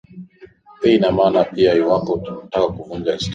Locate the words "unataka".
2.13-2.67